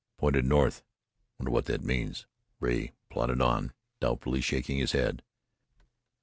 "Pointed 0.17 0.45
north! 0.45 0.81
Wonder 1.37 1.51
what 1.51 1.65
thet 1.65 1.83
means?" 1.83 2.25
Rea 2.59 2.93
plodded 3.11 3.39
on, 3.39 3.71
doubtfully 3.99 4.41
shaking 4.41 4.79
his 4.79 4.93
head. 4.93 5.21